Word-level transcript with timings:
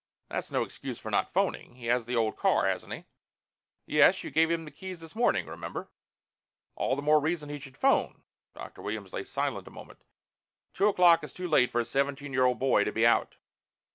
"That's 0.29 0.49
no 0.49 0.63
excuse 0.63 0.97
for 0.97 1.11
not 1.11 1.31
phoning. 1.31 1.75
He 1.75 1.85
has 1.85 2.07
the 2.07 2.15
old 2.15 2.35
car, 2.35 2.65
hasn't 2.65 2.91
he?" 2.91 3.05
"Yes. 3.85 4.23
You 4.23 4.31
gave 4.31 4.49
him 4.49 4.65
the 4.65 4.71
keys 4.71 4.99
this 4.99 5.15
morning, 5.15 5.45
remember?" 5.45 5.91
"All 6.75 6.95
the 6.95 7.03
more 7.03 7.19
reason 7.19 7.49
he 7.49 7.59
should 7.59 7.77
phone." 7.77 8.23
Dr. 8.55 8.81
Williams 8.81 9.13
lay 9.13 9.23
silent 9.23 9.67
a 9.67 9.69
moment. 9.69 10.03
"Two 10.73 10.87
o'clock 10.87 11.23
is 11.23 11.35
too 11.35 11.47
late 11.47 11.69
for 11.69 11.81
a 11.81 11.85
17 11.85 12.33
year 12.33 12.45
old 12.45 12.57
boy 12.57 12.83
to 12.83 12.91
be 12.91 13.05
out." 13.05 13.35